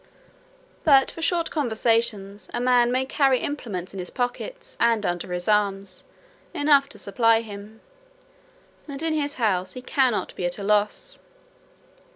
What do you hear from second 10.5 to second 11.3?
a loss.